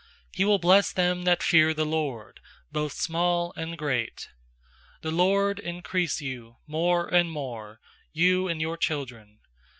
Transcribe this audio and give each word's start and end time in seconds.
13He 0.35 0.45
will 0.45 0.57
bless 0.57 0.91
them 0.91 1.25
that 1.25 1.43
fear 1.43 1.75
the 1.75 1.85
LORD, 1.85 2.39
Both 2.71 2.93
small 2.93 3.53
and 3.55 3.77
great. 3.77 4.29
I4The 5.03 5.15
LORD 5.15 5.59
increase 5.59 6.19
you 6.19 6.57
more 6.65 7.07
and 7.07 7.29
more, 7.31 7.79
You 8.11 8.47
and 8.47 8.59
your 8.59 8.77
children. 8.77 9.41